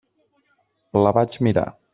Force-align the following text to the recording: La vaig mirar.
La 1.07 1.15
vaig 1.19 1.39
mirar. 1.49 1.71